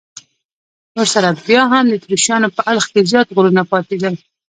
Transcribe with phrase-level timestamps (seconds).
[0.97, 4.13] ورسره بیا هم د اتریشیانو په اړخ کې زیات غرونه پاتېدل.